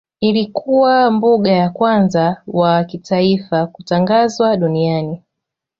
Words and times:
Ilikuwa 0.19 1.11
mbuga 1.11 1.51
ya 1.51 1.69
kwanza 1.69 2.41
wa 2.47 2.83
kitaifa 2.83 3.67
kutangazwa 3.67 4.57
duniani. 4.57 5.21